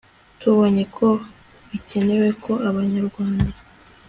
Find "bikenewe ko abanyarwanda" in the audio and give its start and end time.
1.69-3.51